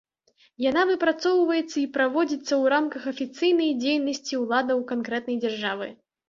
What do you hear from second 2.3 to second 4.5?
ў рамках афіцыйнай дзейнасці